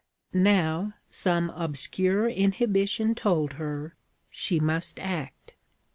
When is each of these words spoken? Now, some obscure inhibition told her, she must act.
Now, 0.33 0.95
some 1.11 1.51
obscure 1.51 2.27
inhibition 2.27 3.13
told 3.13 3.53
her, 3.61 3.93
she 4.31 4.59
must 4.59 4.99
act. 4.99 5.53